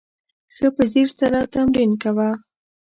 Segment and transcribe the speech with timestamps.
[0.55, 2.29] ښه په ځیر سره تمرین کوه!